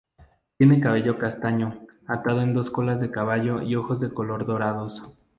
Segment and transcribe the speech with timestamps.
[0.57, 5.03] Tiene cabello castaño, atado en dos colas de caballo y ojos de color dorados.